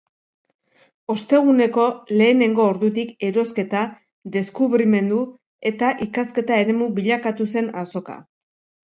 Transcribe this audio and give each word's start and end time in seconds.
Osteguneko 1.13 1.83
lehenengo 2.21 2.65
ordutik, 2.69 3.11
erosketa, 3.27 3.83
deskubrimendu 4.37 5.19
eta 5.73 5.91
ikasketa 6.07 6.59
eremu 6.63 6.89
bilakatu 6.97 7.49
zen 7.55 7.71
azoka. 7.85 8.19